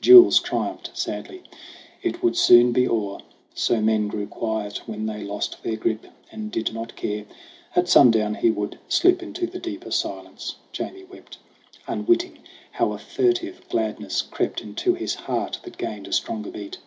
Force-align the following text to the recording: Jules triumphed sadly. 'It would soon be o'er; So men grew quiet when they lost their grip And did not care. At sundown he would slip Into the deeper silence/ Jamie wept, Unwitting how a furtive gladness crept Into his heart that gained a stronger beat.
Jules 0.00 0.40
triumphed 0.40 0.90
sadly. 0.94 1.44
'It 2.02 2.20
would 2.20 2.36
soon 2.36 2.72
be 2.72 2.88
o'er; 2.88 3.20
So 3.54 3.80
men 3.80 4.08
grew 4.08 4.26
quiet 4.26 4.78
when 4.88 5.06
they 5.06 5.22
lost 5.22 5.62
their 5.62 5.76
grip 5.76 6.06
And 6.32 6.50
did 6.50 6.74
not 6.74 6.96
care. 6.96 7.24
At 7.76 7.88
sundown 7.88 8.34
he 8.34 8.50
would 8.50 8.80
slip 8.88 9.22
Into 9.22 9.46
the 9.46 9.60
deeper 9.60 9.92
silence/ 9.92 10.56
Jamie 10.72 11.04
wept, 11.04 11.38
Unwitting 11.86 12.40
how 12.72 12.90
a 12.94 12.98
furtive 12.98 13.62
gladness 13.68 14.22
crept 14.22 14.60
Into 14.60 14.94
his 14.94 15.14
heart 15.14 15.60
that 15.62 15.78
gained 15.78 16.08
a 16.08 16.12
stronger 16.12 16.50
beat. 16.50 16.78